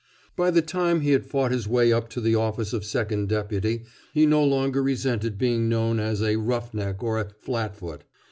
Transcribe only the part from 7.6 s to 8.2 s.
foot."